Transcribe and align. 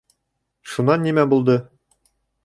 Шунан 0.71 1.05
нимә 1.07 1.25
булды? 1.33 1.59